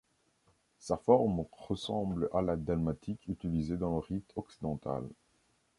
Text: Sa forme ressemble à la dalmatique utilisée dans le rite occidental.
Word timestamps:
Sa 0.79 0.97
forme 0.97 1.45
ressemble 1.51 2.27
à 2.33 2.41
la 2.41 2.55
dalmatique 2.55 3.27
utilisée 3.27 3.77
dans 3.77 3.91
le 3.93 3.99
rite 3.99 4.33
occidental. 4.35 5.07